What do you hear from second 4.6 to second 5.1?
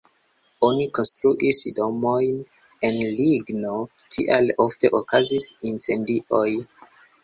ofte